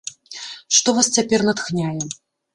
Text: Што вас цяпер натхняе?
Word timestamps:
Што 0.77 0.89
вас 0.99 1.11
цяпер 1.19 1.47
натхняе? 1.51 1.95